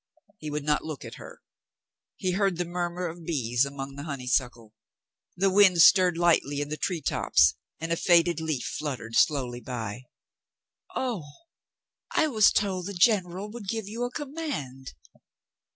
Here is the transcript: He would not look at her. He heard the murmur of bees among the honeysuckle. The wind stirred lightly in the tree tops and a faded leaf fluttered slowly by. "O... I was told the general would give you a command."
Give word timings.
He 0.39 0.49
would 0.49 0.63
not 0.63 0.83
look 0.83 1.05
at 1.05 1.17
her. 1.21 1.43
He 2.15 2.31
heard 2.31 2.57
the 2.57 2.65
murmur 2.65 3.05
of 3.05 3.23
bees 3.23 3.65
among 3.65 3.93
the 3.93 4.01
honeysuckle. 4.05 4.73
The 5.37 5.51
wind 5.51 5.79
stirred 5.83 6.17
lightly 6.17 6.59
in 6.59 6.69
the 6.69 6.75
tree 6.75 7.01
tops 7.01 7.53
and 7.79 7.91
a 7.91 7.95
faded 7.95 8.39
leaf 8.39 8.65
fluttered 8.65 9.15
slowly 9.15 9.61
by. 9.61 10.05
"O... 10.95 11.23
I 12.09 12.25
was 12.29 12.51
told 12.51 12.87
the 12.87 12.95
general 12.95 13.51
would 13.51 13.67
give 13.69 13.87
you 13.87 14.03
a 14.03 14.09
command." 14.09 14.95